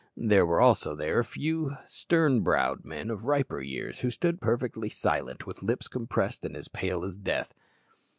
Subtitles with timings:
[0.17, 4.89] There were also there a few stern browed men of riper years, who stood perfectly
[4.89, 7.53] silent, with lips compressed, and as pale as death.